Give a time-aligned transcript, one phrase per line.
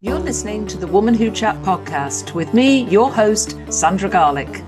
[0.00, 4.60] You're listening to the Woman Who Chat podcast with me, your host, Sandra Garlick.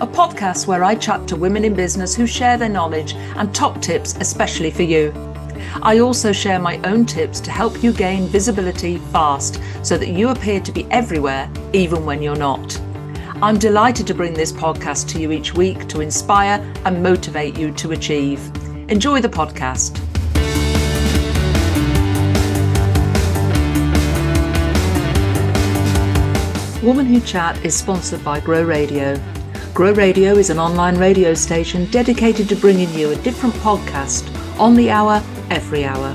[0.00, 3.80] A podcast where I chat to women in business who share their knowledge and top
[3.80, 5.12] tips, especially for you.
[5.82, 10.30] I also share my own tips to help you gain visibility fast so that you
[10.30, 12.76] appear to be everywhere, even when you're not.
[13.40, 17.70] I'm delighted to bring this podcast to you each week to inspire and motivate you
[17.74, 18.40] to achieve.
[18.90, 20.05] Enjoy the podcast.
[26.86, 29.20] Woman Who Chat is sponsored by Grow Radio.
[29.74, 34.24] Grow Radio is an online radio station dedicated to bringing you a different podcast
[34.56, 36.14] on the hour, every hour.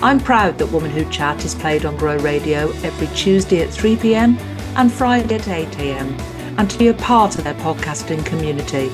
[0.00, 3.96] I'm proud that Woman Who Chat is played on Grow Radio every Tuesday at 3
[3.96, 4.38] pm
[4.76, 6.16] and Friday at 8 am,
[6.56, 8.92] and to be a part of their podcasting community.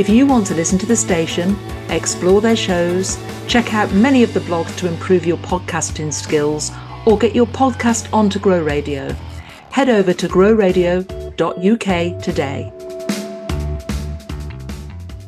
[0.00, 1.58] If you want to listen to the station,
[1.90, 6.72] explore their shows, check out many of the blogs to improve your podcasting skills,
[7.04, 9.14] or get your podcast onto Grow Radio,
[9.70, 12.72] head over to growradio.uk today.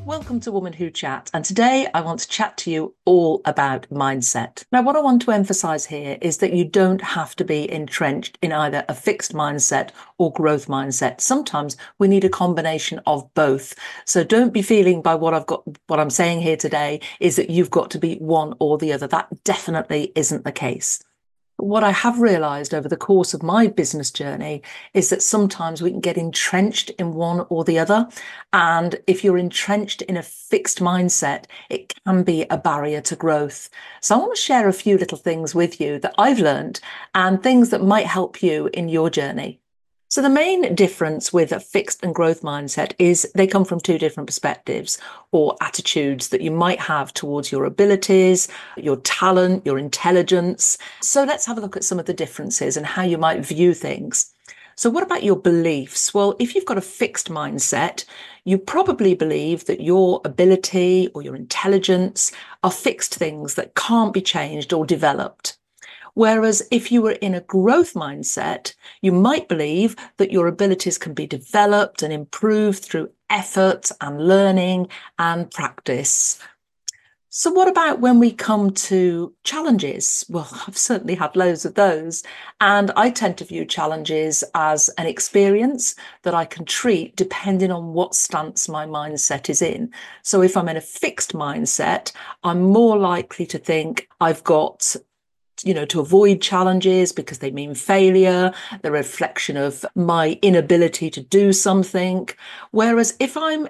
[0.05, 3.89] Welcome to Woman Who Chat, and today I want to chat to you all about
[3.89, 4.65] mindset.
[4.73, 8.37] Now, what I want to emphasize here is that you don't have to be entrenched
[8.43, 11.21] in either a fixed mindset or growth mindset.
[11.21, 13.75] Sometimes we need a combination of both.
[14.05, 17.49] So don't be feeling by what I've got, what I'm saying here today is that
[17.49, 19.07] you've got to be one or the other.
[19.07, 21.01] That definitely isn't the case
[21.63, 24.63] what I have realized over the course of my business journey
[24.95, 28.09] is that sometimes we can get entrenched in one or the other.
[28.53, 33.71] And if you're entrenched in a fixed mindset, it can be a barrier to growth.
[34.01, 36.81] So I want to share a few little things with you that I've learned
[37.15, 39.62] and things that might help you in your journey.
[40.13, 43.97] So the main difference with a fixed and growth mindset is they come from two
[43.97, 44.99] different perspectives
[45.31, 48.47] or attitudes that you might have towards your abilities,
[48.77, 50.77] your talent, your intelligence.
[51.01, 53.73] So let's have a look at some of the differences and how you might view
[53.73, 54.35] things.
[54.77, 56.13] So, what about your beliefs?
[56.13, 58.05] Well, if you've got a fixed mindset,
[58.45, 64.21] you probably believe that your ability or your intelligence are fixed things that can't be
[64.21, 65.57] changed or developed.
[66.15, 71.15] Whereas if you were in a growth mindset, you might believe that your abilities can
[71.15, 76.39] be developed and improved through effort and learning and practice.
[77.35, 80.27] So, what about when we come to challenges?
[80.29, 82.23] Well, I've certainly had loads of those.
[82.61, 87.95] And I tend to view challenges as an experience that I can treat depending on
[87.95, 89.95] what stance my mindset is in.
[90.21, 92.13] So, if I'm in a fixed mindset,
[92.45, 94.95] I'm more likely to think I've got
[95.65, 98.53] you know, to avoid challenges because they mean failure,
[98.83, 102.29] the reflection of my inability to do something.
[102.71, 103.69] Whereas if I'm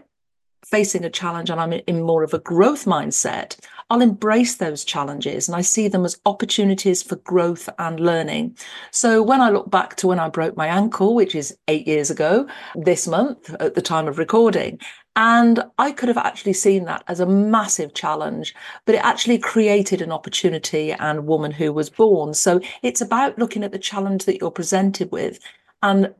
[0.64, 3.58] facing a challenge and I'm in more of a growth mindset,
[3.90, 8.56] I'll embrace those challenges and I see them as opportunities for growth and learning.
[8.90, 12.10] So when I look back to when I broke my ankle, which is eight years
[12.10, 14.78] ago this month at the time of recording,
[15.14, 18.54] and I could have actually seen that as a massive challenge,
[18.86, 22.32] but it actually created an opportunity and woman who was born.
[22.32, 25.38] So it's about looking at the challenge that you're presented with
[25.82, 26.14] and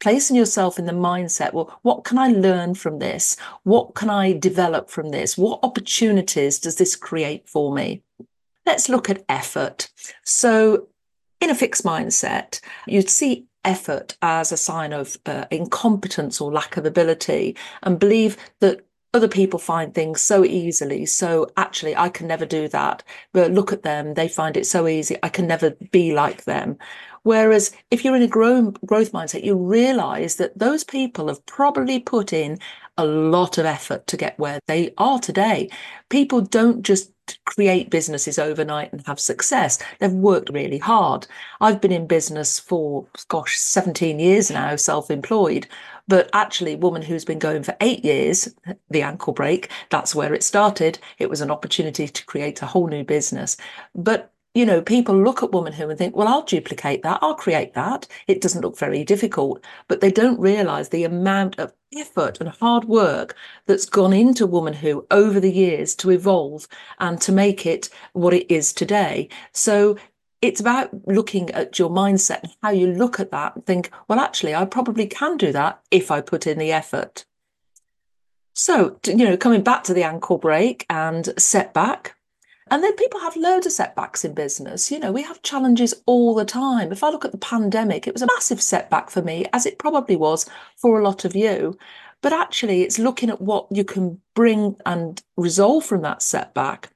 [0.00, 4.32] placing yourself in the mindset well what can i learn from this what can i
[4.32, 8.02] develop from this what opportunities does this create for me
[8.66, 9.88] let's look at effort
[10.24, 10.86] so
[11.40, 16.76] in a fixed mindset you'd see effort as a sign of uh, incompetence or lack
[16.76, 18.80] of ability and believe that
[19.14, 21.06] other people find things so easily.
[21.06, 23.02] So actually, I can never do that.
[23.32, 24.14] But look at them.
[24.14, 25.16] They find it so easy.
[25.22, 26.78] I can never be like them.
[27.28, 32.00] Whereas if you're in a grow, growth mindset, you realize that those people have probably
[32.00, 32.58] put in
[32.96, 35.68] a lot of effort to get where they are today.
[36.08, 37.12] People don't just
[37.44, 39.78] create businesses overnight and have success.
[39.98, 41.26] They've worked really hard.
[41.60, 45.66] I've been in business for, gosh, 17 years now, self employed.
[46.06, 48.48] But actually, woman who's been going for eight years,
[48.88, 50.98] the ankle break, that's where it started.
[51.18, 53.58] It was an opportunity to create a whole new business.
[53.94, 57.36] But you know, people look at Woman Who and think, well, I'll duplicate that, I'll
[57.36, 58.08] create that.
[58.26, 62.86] It doesn't look very difficult, but they don't realize the amount of effort and hard
[62.86, 63.36] work
[63.66, 66.66] that's gone into Woman Who over the years to evolve
[66.98, 69.28] and to make it what it is today.
[69.52, 69.96] So
[70.42, 74.18] it's about looking at your mindset and how you look at that and think, well,
[74.18, 77.26] actually, I probably can do that if I put in the effort.
[78.54, 82.16] So, you know, coming back to the ankle break and setback,
[82.70, 84.90] and then people have loads of setbacks in business.
[84.90, 86.92] You know, we have challenges all the time.
[86.92, 89.78] If I look at the pandemic, it was a massive setback for me, as it
[89.78, 91.76] probably was for a lot of you.
[92.20, 96.90] But actually, it's looking at what you can bring and resolve from that setback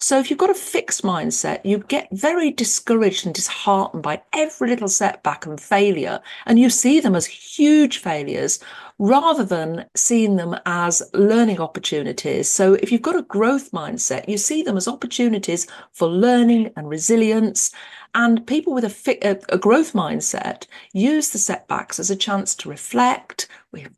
[0.00, 4.68] So if you've got a fixed mindset, you get very discouraged and disheartened by every
[4.68, 8.60] little setback and failure, and you see them as huge failures
[9.00, 12.48] rather than seeing them as learning opportunities.
[12.48, 16.88] So if you've got a growth mindset, you see them as opportunities for learning and
[16.88, 17.72] resilience
[18.14, 22.54] and people with a, fi- a, a, growth mindset use the setbacks as a chance
[22.56, 23.48] to reflect,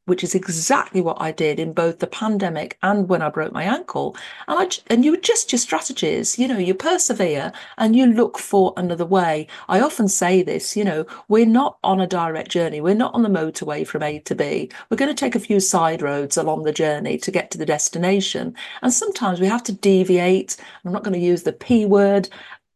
[0.06, 3.62] which is exactly what I did in both the pandemic and when I broke my
[3.62, 4.16] ankle.
[4.48, 8.72] And I, and you adjust your strategies, you know, you persevere and you look for
[8.76, 9.46] another way.
[9.68, 12.80] I often say this, you know, we're not on a direct journey.
[12.80, 14.70] We're not on the motorway from A to B.
[14.90, 17.66] We're going to take a few side roads along the journey to get to the
[17.66, 18.54] destination.
[18.82, 20.56] And sometimes we have to deviate.
[20.84, 22.28] I'm not going to use the P word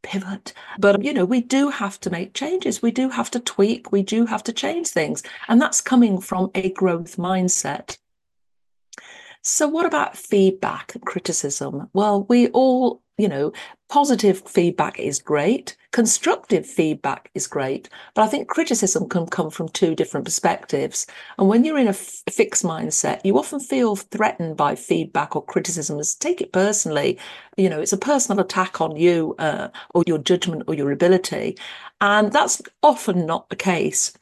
[0.04, 0.52] pivot.
[0.78, 2.80] But, you know, we do have to make changes.
[2.80, 3.90] We do have to tweak.
[3.90, 5.24] We do have to change things.
[5.48, 7.98] And that's coming from a growth mindset.
[9.42, 11.90] So, what about feedback and criticism?
[11.92, 13.52] Well, we all you know,
[13.88, 19.68] positive feedback is great, constructive feedback is great, but I think criticism can come from
[19.68, 21.06] two different perspectives.
[21.38, 25.44] And when you're in a f- fixed mindset, you often feel threatened by feedback or
[25.44, 26.00] criticism.
[26.18, 27.16] Take it personally,
[27.56, 31.56] you know, it's a personal attack on you uh, or your judgment or your ability.
[32.00, 34.12] And that's often not the case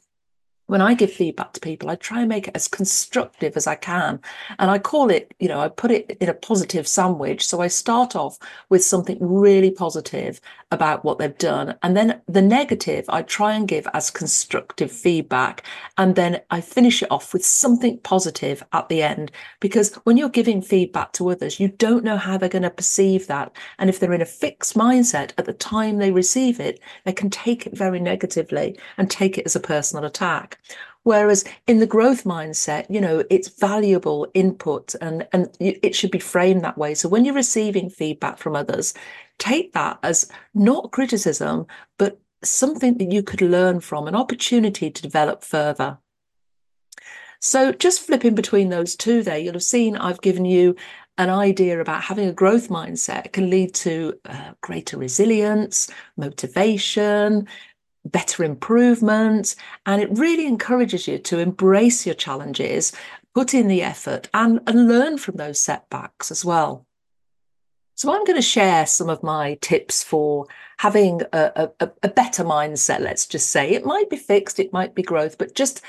[0.73, 3.75] when I give feedback to people, I try and make it as constructive as I
[3.75, 4.19] can.
[4.57, 7.45] And I call it, you know, I put it in a positive sandwich.
[7.45, 8.39] So I start off
[8.69, 10.41] with something really positive
[10.71, 11.75] about what they've done.
[11.83, 15.63] And then the negative, I try and give as constructive feedback.
[15.99, 19.31] And then I finish it off with something positive at the end.
[19.59, 23.27] Because when you're giving feedback to others, you don't know how they're going to perceive
[23.27, 23.55] that.
[23.77, 27.29] And if they're in a fixed mindset at the time they receive it, they can
[27.29, 30.57] take it very negatively and take it as a personal attack.
[31.03, 36.19] Whereas in the growth mindset, you know, it's valuable input and, and it should be
[36.19, 36.95] framed that way.
[36.95, 38.93] So when you're receiving feedback from others,
[39.37, 41.67] take that as not criticism,
[41.97, 45.97] but something that you could learn from, an opportunity to develop further.
[47.41, 50.77] So just flipping between those two there, you'll have seen I've given you
[51.17, 57.47] an idea about having a growth mindset can lead to uh, greater resilience, motivation,
[58.05, 59.55] better improvement.
[59.85, 62.91] And it really encourages you to embrace your challenges,
[63.33, 66.85] put in the effort, and, and learn from those setbacks as well.
[67.95, 70.47] So, I'm going to share some of my tips for
[70.79, 73.69] having a, a, a better mindset, let's just say.
[73.71, 75.81] It might be fixed, it might be growth, but just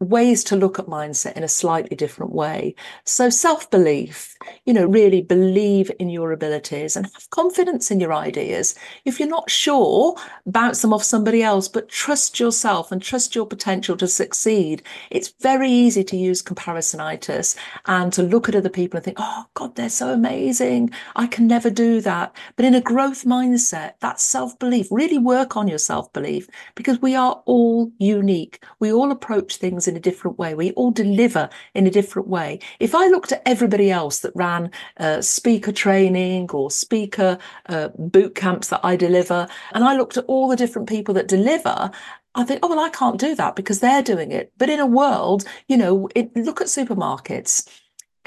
[0.00, 2.74] ways to look at mindset in a slightly different way.
[3.04, 8.14] So self belief, you know, really believe in your abilities and have confidence in your
[8.14, 8.76] ideas.
[9.04, 10.14] If you're not sure,
[10.46, 14.82] bounce them off somebody else, but trust yourself and trust your potential to succeed.
[15.10, 17.56] It's very easy to use comparisonitis
[17.86, 20.90] and to look at other people and think, oh God, they're so amazing.
[21.16, 22.36] I can never do that.
[22.54, 27.02] But in a growth mindset, that self belief, really work on your self belief because
[27.02, 28.62] we are all unique.
[28.78, 30.54] We all approach things in a different way.
[30.54, 32.60] We all deliver in a different way.
[32.78, 38.34] If I looked at everybody else that ran uh, speaker training or speaker uh, boot
[38.34, 41.90] camps that I deliver, and I looked at all the different people that deliver,
[42.34, 44.52] I think, oh, well, I can't do that because they're doing it.
[44.58, 47.68] But in a world, you know, it, look at supermarkets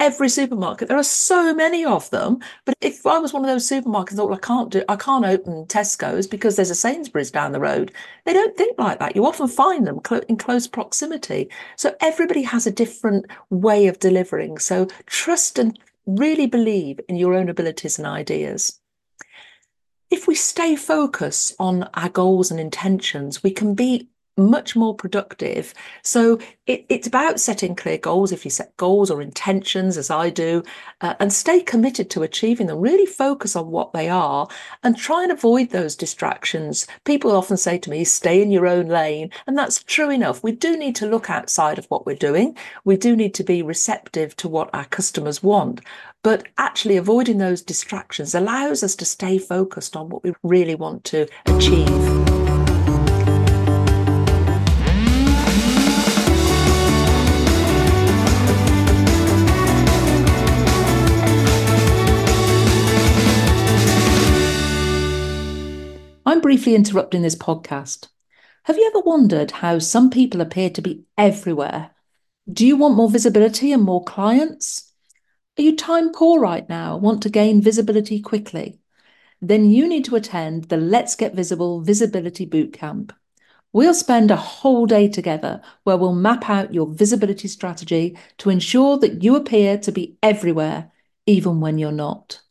[0.02, 0.88] every supermarket.
[0.88, 2.40] There are so many of them.
[2.64, 5.24] But if I was one of those supermarkets, thought, well, I can't do, I can't
[5.24, 7.92] open Tesco's because there's a Sainsbury's down the road.
[8.24, 9.14] They don't think like that.
[9.14, 11.48] You often find them in close proximity.
[11.76, 14.58] So everybody has a different way of delivering.
[14.58, 18.80] So trust and really believe in your own abilities and ideas.
[20.10, 25.74] If we stay focused on our goals and intentions, we can be much more productive.
[26.02, 28.32] So it, it's about setting clear goals.
[28.32, 30.62] If you set goals or intentions, as I do,
[31.00, 34.48] uh, and stay committed to achieving them, really focus on what they are
[34.82, 36.86] and try and avoid those distractions.
[37.04, 39.30] People often say to me, stay in your own lane.
[39.46, 40.42] And that's true enough.
[40.42, 42.56] We do need to look outside of what we're doing.
[42.84, 45.80] We do need to be receptive to what our customers want.
[46.22, 51.02] But actually, avoiding those distractions allows us to stay focused on what we really want
[51.04, 52.21] to achieve.
[66.52, 68.08] Briefly interrupting this podcast.
[68.64, 71.92] Have you ever wondered how some people appear to be everywhere?
[72.52, 74.92] Do you want more visibility and more clients?
[75.58, 78.78] Are you time poor right now, want to gain visibility quickly?
[79.40, 83.12] Then you need to attend the Let's Get Visible Visibility Bootcamp.
[83.72, 88.98] We'll spend a whole day together where we'll map out your visibility strategy to ensure
[88.98, 90.92] that you appear to be everywhere,
[91.24, 92.42] even when you're not.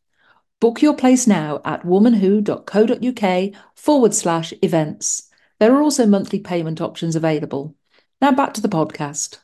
[0.62, 5.28] Book your place now at womanwho.co.uk forward slash events.
[5.58, 7.74] There are also monthly payment options available.
[8.20, 9.38] Now back to the podcast.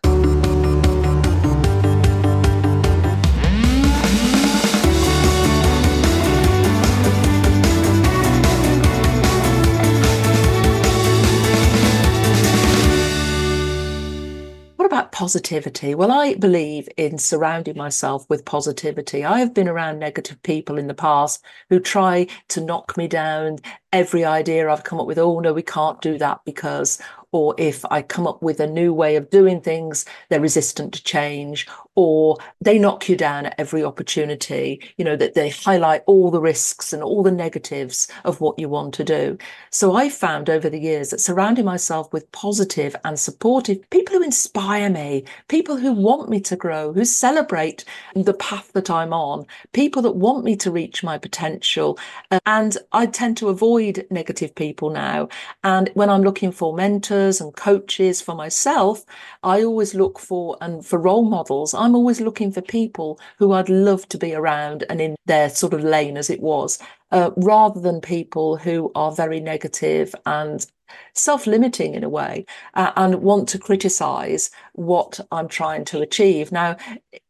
[15.07, 15.95] Positivity?
[15.95, 19.25] Well, I believe in surrounding myself with positivity.
[19.25, 23.59] I have been around negative people in the past who try to knock me down.
[23.93, 26.99] Every idea I've come up with, oh no, we can't do that because,
[27.33, 31.05] or if I come up with a new way of doing things, they're resistant to
[31.05, 36.31] change, or they knock you down at every opportunity, you know, that they highlight all
[36.31, 39.37] the risks and all the negatives of what you want to do.
[39.71, 44.23] So I found over the years that surrounding myself with positive and supportive people who
[44.23, 49.45] inspire me, people who want me to grow, who celebrate the path that I'm on,
[49.73, 51.99] people that want me to reach my potential.
[52.47, 55.29] And I tend to avoid negative people now.
[55.63, 59.05] And when I'm looking for mentors, mentors and coaches for myself,
[59.43, 61.75] I always look for and for role models.
[61.75, 65.75] I'm always looking for people who I'd love to be around and in their sort
[65.75, 66.79] of lane as it was,
[67.11, 70.67] uh, rather than people who are very negative and
[71.15, 76.53] self-limiting in a way uh, and want to criticize what i'm trying to achieve.
[76.53, 76.77] Now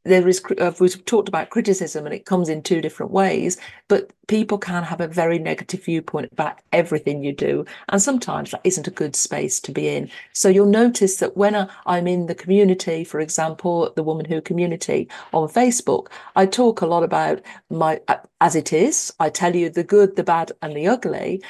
[0.05, 4.11] there is uh, we've talked about criticism and it comes in two different ways but
[4.27, 8.89] people can have a very negative viewpoint about everything you do and sometimes that isn't
[8.89, 10.11] a good space to be in.
[10.33, 14.41] So you'll notice that when uh, i'm in the community for example the woman who
[14.41, 19.55] community on facebook i talk a lot about my uh, as it is i tell
[19.55, 21.43] you the good the bad and the ugly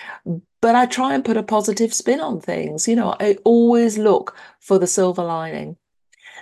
[0.61, 2.89] but I try and put a positive spin on things.
[2.89, 5.77] You know, I always look for the silver lining.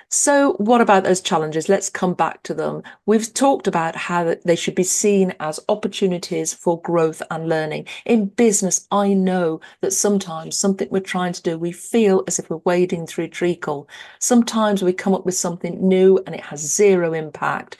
[0.08, 1.68] So, what about those challenges?
[1.68, 2.82] Let's come back to them.
[3.06, 7.88] We've talked about how they should be seen as opportunities for growth and learning.
[8.04, 12.48] In business, I know that sometimes something we're trying to do, we feel as if
[12.48, 13.88] we're wading through treacle.
[14.20, 17.76] Sometimes we come up with something new and it has zero impact.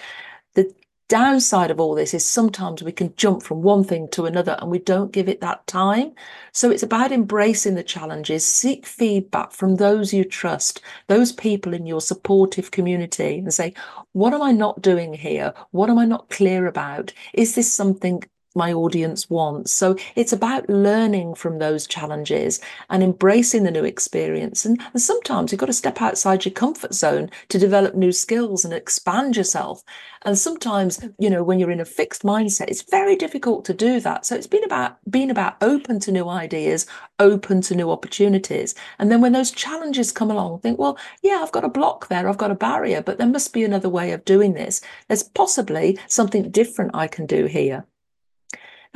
[1.08, 4.70] Downside of all this is sometimes we can jump from one thing to another and
[4.70, 6.12] we don't give it that time.
[6.52, 11.86] So it's about embracing the challenges, seek feedback from those you trust, those people in
[11.86, 13.72] your supportive community, and say,
[14.14, 15.54] what am I not doing here?
[15.70, 17.12] What am I not clear about?
[17.34, 18.24] Is this something
[18.56, 19.72] my audience wants.
[19.72, 22.60] So it's about learning from those challenges
[22.90, 24.64] and embracing the new experience.
[24.64, 28.64] And, and, sometimes you've got to step outside your comfort zone to develop new skills
[28.64, 29.82] and expand yourself.
[30.22, 34.00] And sometimes, you know, when you're in a fixed mindset, it's very difficult to do
[34.00, 34.26] that.
[34.26, 36.86] So it's been about being about open to new ideas,
[37.18, 38.74] open to new opportunities.
[38.98, 42.28] And then when those challenges come along, think, well, yeah, I've got a block there,
[42.28, 44.80] I've got a barrier, but there must be another way of doing this.
[45.08, 47.84] There's possibly something different I can do here.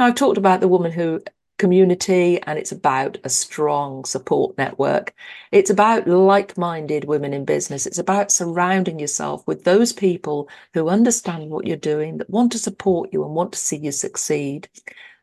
[0.01, 1.23] Now, I've talked about the woman who
[1.59, 5.13] community and it's about a strong support network.
[5.53, 7.85] It's about like minded women in business.
[7.85, 12.59] It's about surrounding yourself with those people who understand what you're doing, that want to
[12.59, 14.71] support you and want to see you succeed.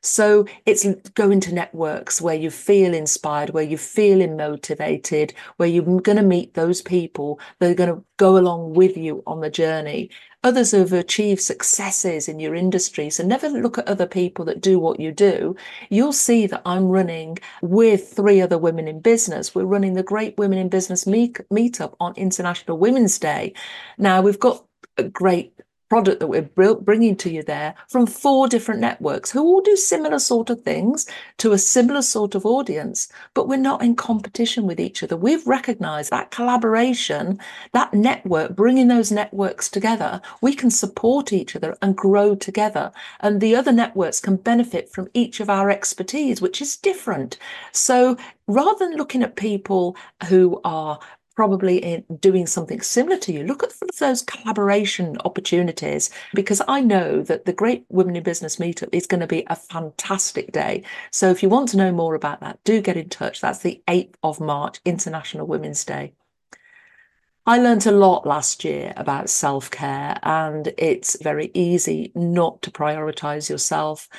[0.03, 6.01] So it's going to networks where you feel inspired, where you feel motivated, where you're
[6.01, 9.49] going to meet those people that are going to go along with you on the
[9.49, 10.11] journey
[10.43, 13.09] others who have achieved successes in your industry.
[13.09, 15.55] So never look at other people that do what you do.
[15.89, 19.53] You'll see that I'm running with three other women in business.
[19.53, 23.53] We're running the Great Women in Business meet- meetup on International Women's Day.
[23.97, 24.65] Now we've got
[24.97, 25.53] a great
[25.89, 30.19] product that we're bringing to you there from four different networks who all do similar
[30.19, 34.79] sort of things to a similar sort of audience, but we're not in competition with
[34.79, 35.15] each other.
[35.15, 37.39] We've recognized that collaboration,
[37.73, 42.91] that network, bringing those networks together, we can support each other and grow together.
[43.21, 47.37] And the other networks can benefit from each of our expertise, which is different.
[47.71, 48.17] So
[48.47, 49.95] rather than looking at people
[50.27, 50.99] who are
[51.37, 53.43] probably in doing something similar to you.
[53.43, 58.89] Look at those collaboration opportunities because I know that the Great Women in Business Meetup
[58.91, 60.81] is going to be a fantastic day.
[61.11, 63.39] So if you want to know more about that, do get in touch.
[63.39, 66.13] That's the 8th of March, International Women's Day.
[67.45, 72.71] I learned a lot last year about self care, and it's very easy not to
[72.71, 74.09] prioritize yourself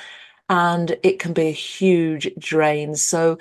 [0.49, 2.95] and it can be a huge drain.
[2.95, 3.37] So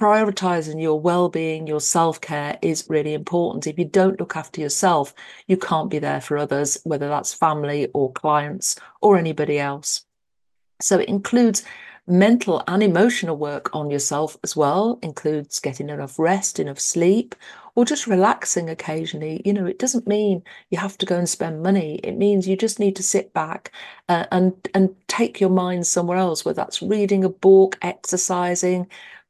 [0.00, 5.12] prioritizing your well-being your self-care is really important if you don't look after yourself
[5.48, 10.04] you can't be there for others whether that's family or clients or anybody else
[10.80, 11.64] so it includes
[12.08, 17.34] mental and emotional work on yourself as well includes getting enough rest, enough sleep,
[17.74, 19.42] or just relaxing occasionally.
[19.44, 21.96] You know, it doesn't mean you have to go and spend money.
[22.02, 23.72] It means you just need to sit back
[24.08, 28.88] uh, and and take your mind somewhere else, whether that's reading a book, exercising,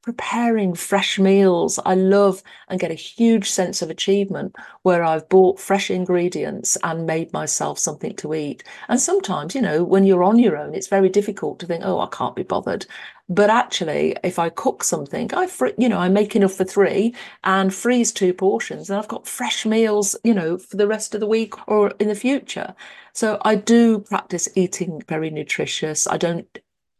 [0.08, 1.78] preparing fresh meals.
[1.84, 7.04] I love and get a huge sense of achievement where I've bought fresh ingredients and
[7.04, 8.64] made myself something to eat.
[8.88, 12.00] And sometimes, you know, when you're on your own, it's very difficult to think, oh,
[12.00, 12.86] I can't be bothered.
[13.28, 15.46] But actually, if I cook something, I,
[15.76, 19.66] you know, I make enough for three and freeze two portions, and I've got fresh
[19.66, 22.74] meals, you know, for the rest of the week or in the future.
[23.12, 26.06] So I do practice eating very nutritious.
[26.06, 26.58] I don't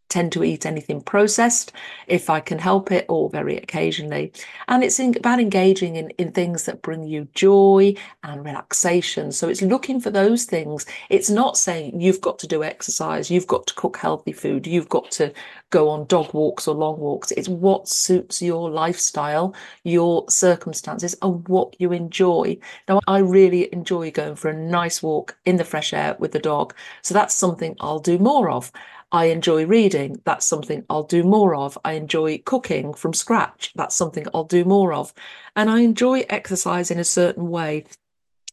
[0.08, 1.72] tend to eat anything processed
[2.06, 4.32] if I can help it or very occasionally.
[4.68, 9.32] And it's in, about engaging in, in things that bring you joy and relaxation.
[9.32, 10.86] So it's looking for those things.
[11.10, 14.88] It's not saying you've got to do exercise, you've got to cook healthy food, you've
[14.88, 15.32] got to
[15.70, 17.30] go on dog walks or long walks.
[17.32, 22.58] It's what suits your lifestyle, your circumstances, and what you enjoy.
[22.88, 26.38] Now, I really enjoy going for a nice walk in the fresh air with the
[26.38, 26.74] dog.
[27.02, 28.72] So that's something I'll do more of.
[29.10, 30.20] I enjoy reading.
[30.24, 31.78] That's something I'll do more of.
[31.84, 33.72] I enjoy cooking from scratch.
[33.74, 35.14] That's something I'll do more of.
[35.56, 37.84] And I enjoy exercise in a certain way.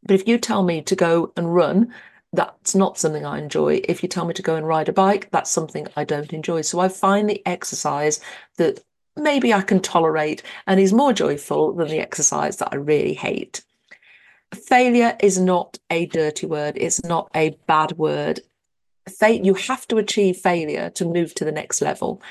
[0.04, 1.94] But if you tell me to go and run,
[2.32, 3.82] that's not something I enjoy.
[3.86, 6.62] If you tell me to go and ride a bike, that's something I don't enjoy.
[6.62, 8.22] So I find the exercise
[8.58, 8.82] that
[9.18, 13.64] maybe I can tolerate and is more joyful than the exercise that I really hate.
[14.54, 18.40] Failure is not a dirty word, it's not a bad word
[19.44, 22.22] you have to achieve failure to move to the next level.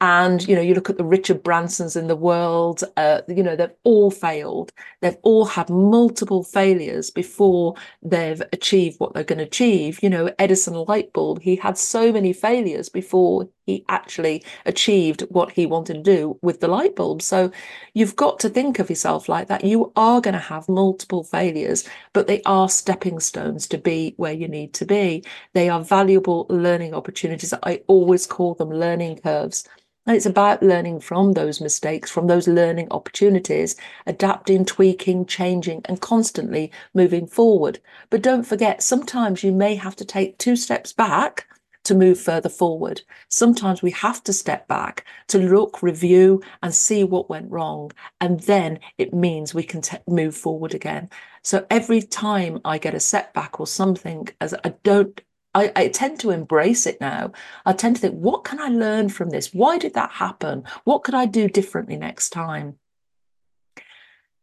[0.00, 3.54] And you know you look at the richard bransons in the world uh, you know
[3.54, 4.72] they've all failed.
[5.00, 10.02] They've all had multiple failures before they've achieved what they're going to achieve.
[10.02, 15.52] You know edison light bulb he had so many failures before he actually achieved what
[15.52, 17.22] he wanted to do with the light bulb.
[17.22, 17.50] So
[17.94, 19.64] you've got to think of yourself like that.
[19.64, 24.32] You are going to have multiple failures but they are stepping stones to be where
[24.32, 25.24] you need to be.
[25.52, 27.54] They are valuable learning opportunities.
[27.62, 29.68] I always call them learning curves.
[30.04, 36.00] And it's about learning from those mistakes, from those learning opportunities, adapting, tweaking, changing, and
[36.00, 37.78] constantly moving forward.
[38.10, 41.46] But don't forget, sometimes you may have to take two steps back
[41.84, 43.02] to move further forward.
[43.28, 47.92] Sometimes we have to step back to look, review, and see what went wrong.
[48.20, 51.10] And then it means we can t- move forward again.
[51.42, 55.20] So every time I get a setback or something, as I don't
[55.54, 57.32] I, I, tend to embrace it now.
[57.66, 59.52] I tend to think, what can I learn from this?
[59.52, 60.64] Why did that happen?
[60.84, 62.78] What could I do differently next time?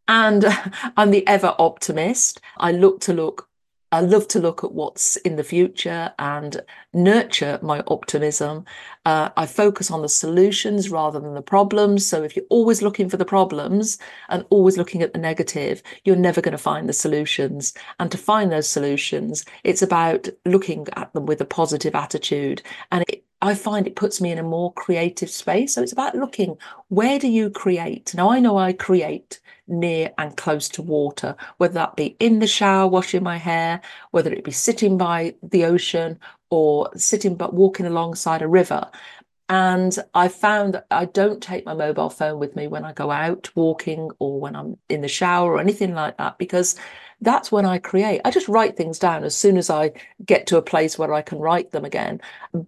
[0.07, 0.45] And
[0.97, 2.41] I'm the ever optimist.
[2.57, 3.48] I look to look
[3.91, 6.61] I love to look at what's in the future and
[6.93, 8.65] nurture my optimism.
[9.05, 12.05] Uh, I focus on the solutions rather than the problems.
[12.05, 13.97] So if you're always looking for the problems
[14.29, 17.73] and always looking at the negative, you're never going to find the solutions.
[17.99, 22.61] And to find those solutions, it's about looking at them with a positive attitude.
[22.91, 25.75] And it, I find it puts me in a more creative space.
[25.75, 26.57] So it's about looking
[26.89, 28.13] where do you create?
[28.13, 32.47] Now I know I create near and close to water, whether that be in the
[32.47, 37.85] shower washing my hair, whether it be sitting by the ocean or sitting but walking
[37.85, 38.89] alongside a river.
[39.47, 43.09] And I found that I don't take my mobile phone with me when I go
[43.09, 46.75] out walking or when I'm in the shower or anything like that because
[47.21, 48.21] that's when I create.
[48.23, 49.91] I just write things down as soon as I
[50.25, 52.21] get to a place where I can write them again.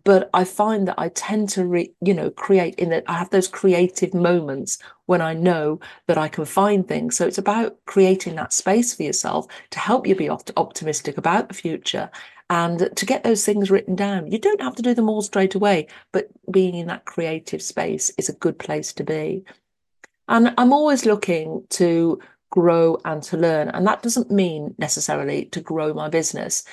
[0.04, 3.30] But I find that I tend to, re, you know, create in that I have
[3.30, 7.16] those creative moments when I know that I can find things.
[7.16, 11.54] So it's about creating that space for yourself to help you be optimistic about the
[11.54, 12.10] future
[12.50, 14.30] and to get those things written down.
[14.30, 18.12] You don't have to do them all straight away, but being in that creative space
[18.18, 19.46] is a good place to be.
[20.28, 22.20] And I'm always looking to
[22.52, 23.70] grow and to learn.
[23.70, 26.64] And that doesn't mean necessarily to grow my business.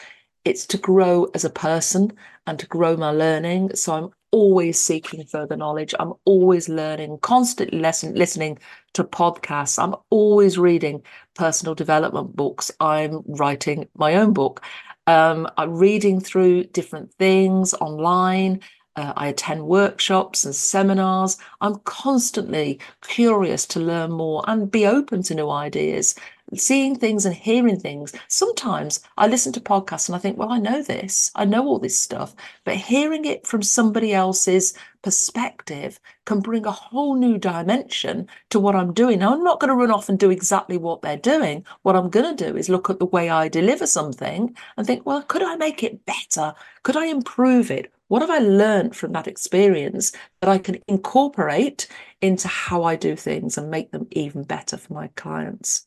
[0.45, 2.13] It's to grow as a person
[2.47, 3.75] and to grow my learning.
[3.75, 5.95] So I'm always seeking further knowledge.
[5.99, 8.59] I'm always learning, constantly lesson, listening
[8.95, 9.83] to podcasts.
[9.83, 11.03] I'm always reading
[11.35, 12.71] personal development books.
[12.81, 14.63] I'm writing my own book.
[15.07, 18.61] Um, I'm reading through different things online.
[18.99, 21.37] Uh, I attend workshops and seminars.
[21.61, 26.17] I'm constantly curious to learn more and be open to new ideas.
[26.57, 28.15] Seeing things and hearing things.
[28.29, 31.79] Sometimes I listen to podcasts and I think, well, I know this, I know all
[31.79, 32.35] this stuff,
[32.65, 38.75] but hearing it from somebody else's perspective can bring a whole new dimension to what
[38.75, 39.19] I'm doing.
[39.19, 41.65] Now, I'm not going to run off and do exactly what they're doing.
[41.83, 45.07] What I'm going to do is look at the way I deliver something and think,
[45.07, 46.55] well, could I make it better?
[46.83, 47.93] Could I improve it?
[48.09, 51.89] What have I learned from that experience that I can incorporate
[52.23, 55.87] into how I do things and make them even better for my clients?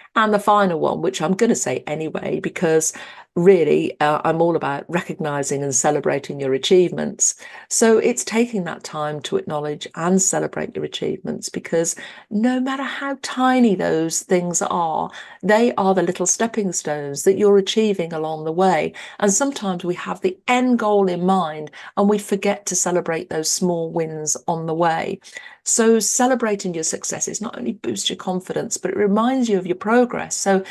[0.15, 2.91] And the final one, which I'm going to say anyway, because
[3.37, 7.35] really uh, I'm all about recognizing and celebrating your achievements.
[7.69, 11.95] So it's taking that time to acknowledge and celebrate your achievements because
[12.29, 15.09] no matter how tiny those things are,
[15.41, 18.91] they are the little stepping stones that you're achieving along the way.
[19.19, 23.49] And sometimes we have the end goal in mind and we forget to celebrate those
[23.49, 25.21] small wins on the way.
[25.63, 29.75] So celebrating your successes not only boosts your confidence, but it reminds you of your
[29.75, 30.00] progress.
[30.35, 30.63] So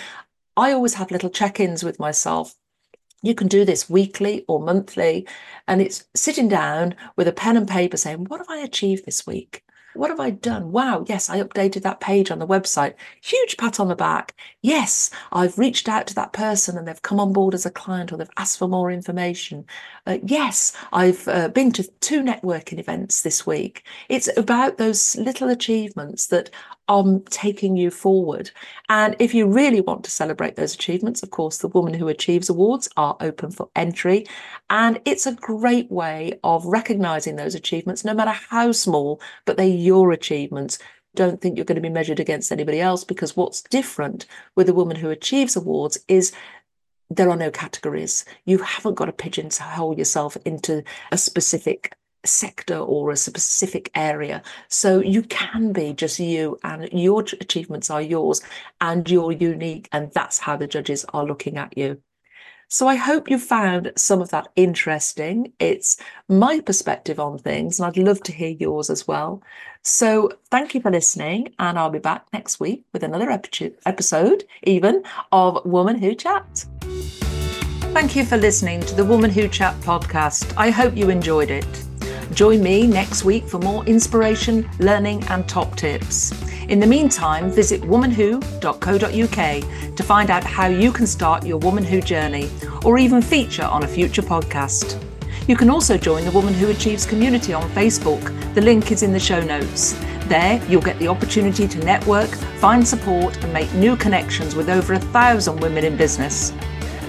[0.57, 2.55] I always have little check ins with myself.
[3.23, 5.27] You can do this weekly or monthly,
[5.69, 9.27] and it's sitting down with a pen and paper saying, What have I achieved this
[9.27, 9.63] week?
[9.95, 10.71] What have I done?
[10.71, 12.95] Wow, yes, I updated that page on the website.
[13.23, 14.37] Huge pat on the back.
[14.63, 18.13] Yes, I've reached out to that person and they've come on board as a client
[18.13, 19.65] or they've asked for more information.
[20.07, 23.85] Uh, yes, I've uh, been to two networking events this week.
[24.09, 26.51] It's about those little achievements that
[26.91, 28.51] are taking you forward.
[28.89, 32.51] And if you really want to celebrate those achievements, of course, the Woman Who Achieves
[32.51, 34.27] Awards are open for entry.
[34.69, 39.69] And it's a great way of recognizing those achievements, no matter how small, but they're
[39.69, 40.81] your achievements
[41.15, 44.75] don't think you're going to be measured against anybody else because what's different with a
[44.75, 46.33] woman who achieves awards is
[47.09, 48.25] there are no categories.
[48.45, 54.43] You haven't got to pigeonhole yourself into a specific sector or a specific area.
[54.69, 58.43] So you can be just you and your achievements are yours
[58.81, 59.89] and you're unique.
[59.93, 62.01] And that's how the judges are looking at you.
[62.73, 65.53] So I hope you found some of that interesting.
[65.59, 65.97] It's
[66.29, 69.43] my perspective on things, and I'd love to hear yours as well.
[69.83, 75.03] So thank you for listening, and I'll be back next week with another episode, even
[75.33, 76.65] of Woman Who Chat.
[77.93, 80.55] Thank you for listening to the Woman Who Chat podcast.
[80.57, 81.90] I hope you enjoyed it.
[82.33, 86.33] Join me next week for more inspiration, learning, and top tips.
[86.69, 92.01] In the meantime, visit womanwho.co.uk to find out how you can start your Woman Who
[92.01, 92.49] journey
[92.85, 95.03] or even feature on a future podcast.
[95.49, 98.23] You can also join the Woman Who Achieves community on Facebook.
[98.55, 99.95] The link is in the show notes.
[100.27, 104.93] There, you'll get the opportunity to network, find support, and make new connections with over
[104.93, 106.53] a thousand women in business.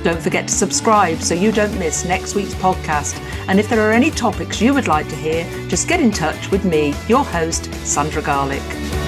[0.03, 3.19] Don't forget to subscribe so you don't miss next week's podcast.
[3.47, 6.49] And if there are any topics you would like to hear, just get in touch
[6.49, 9.00] with me, your host, Sandra Garlick.